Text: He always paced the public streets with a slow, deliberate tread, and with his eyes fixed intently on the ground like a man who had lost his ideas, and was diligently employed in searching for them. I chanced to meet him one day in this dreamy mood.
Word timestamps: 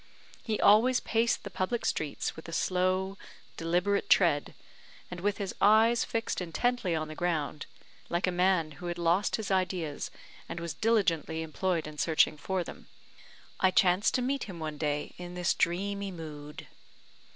He 0.41 0.59
always 0.59 0.99
paced 0.99 1.43
the 1.43 1.51
public 1.51 1.85
streets 1.85 2.35
with 2.35 2.49
a 2.49 2.53
slow, 2.53 3.19
deliberate 3.55 4.09
tread, 4.09 4.55
and 5.11 5.19
with 5.19 5.37
his 5.37 5.53
eyes 5.61 6.03
fixed 6.03 6.41
intently 6.41 6.95
on 6.95 7.07
the 7.07 7.13
ground 7.13 7.67
like 8.09 8.25
a 8.25 8.31
man 8.31 8.71
who 8.71 8.87
had 8.87 8.97
lost 8.97 9.35
his 9.35 9.51
ideas, 9.51 10.09
and 10.49 10.59
was 10.59 10.73
diligently 10.73 11.43
employed 11.43 11.85
in 11.85 11.99
searching 11.99 12.35
for 12.35 12.63
them. 12.63 12.87
I 13.59 13.69
chanced 13.69 14.15
to 14.15 14.23
meet 14.23 14.45
him 14.45 14.57
one 14.57 14.79
day 14.79 15.13
in 15.19 15.35
this 15.35 15.53
dreamy 15.53 16.09
mood. 16.11 16.65